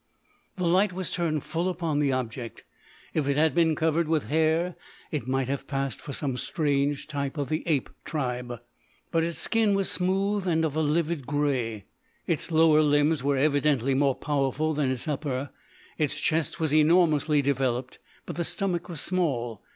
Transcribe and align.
The 0.55 0.65
light 0.65 0.93
was 0.93 1.13
turned 1.13 1.43
full 1.43 1.69
upon 1.69 1.99
the 1.99 2.11
object. 2.11 2.63
If 3.13 3.27
it 3.27 3.37
had 3.37 3.53
been 3.53 3.75
covered 3.75 4.07
with 4.07 4.23
hair 4.29 4.75
it 5.11 5.27
might 5.27 5.47
have 5.47 5.67
passed 5.67 6.01
for 6.01 6.11
some 6.11 6.37
strange 6.37 7.05
type 7.05 7.37
of 7.37 7.49
the 7.49 7.61
ape 7.67 7.87
tribe, 8.03 8.59
but 9.11 9.23
its 9.23 9.37
skin 9.37 9.75
was 9.75 9.91
smooth 9.91 10.47
and 10.47 10.65
of 10.65 10.75
a 10.75 10.81
livid 10.81 11.27
grey. 11.27 11.85
Its 12.25 12.51
lower 12.51 12.81
limbs 12.81 13.23
were 13.23 13.37
evidently 13.37 13.93
more 13.93 14.15
powerful 14.15 14.73
than 14.73 14.89
its 14.89 15.07
upper; 15.07 15.51
its 15.99 16.19
chest 16.19 16.59
was 16.59 16.73
enormously 16.73 17.43
developed, 17.43 17.99
but 18.25 18.37
the 18.37 18.43
stomach 18.43 18.89
was 18.89 18.99
small. 19.01 19.61